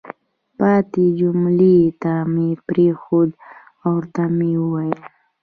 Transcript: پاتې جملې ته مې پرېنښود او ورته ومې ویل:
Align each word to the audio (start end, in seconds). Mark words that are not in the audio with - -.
پاتې 0.57 1.03
جملې 1.19 1.77
ته 2.01 2.13
مې 2.33 2.49
پرېنښود 2.67 3.31
او 3.83 3.91
ورته 3.97 4.23
ومې 4.27 4.53
ویل: 4.71 4.99